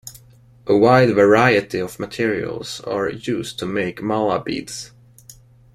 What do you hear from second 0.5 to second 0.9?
A